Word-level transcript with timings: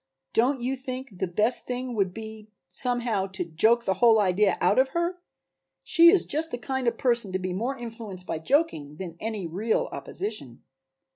Don't 0.33 0.61
you 0.61 0.75
think 0.75 1.19
the 1.19 1.27
best 1.27 1.67
thing 1.67 1.93
would 1.93 2.11
be 2.11 2.49
somehow 2.67 3.27
to 3.27 3.45
joke 3.45 3.85
the 3.85 3.93
whole 3.93 4.17
idea 4.19 4.57
out 4.59 4.79
of 4.79 4.87
her? 4.97 5.19
She 5.83 6.09
is 6.09 6.25
just 6.25 6.49
the 6.49 6.57
kind 6.57 6.87
of 6.87 6.95
a 6.95 6.97
person 6.97 7.31
to 7.33 7.37
be 7.37 7.53
more 7.53 7.77
influenced 7.77 8.25
by 8.25 8.39
joking 8.39 8.95
than 8.97 9.15
any 9.19 9.45
real 9.45 9.89
opposition." 9.91 10.63